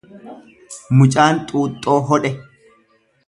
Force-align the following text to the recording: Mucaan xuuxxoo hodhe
Mucaan 1.01 1.37
xuuxxoo 1.51 1.99
hodhe 2.09 2.31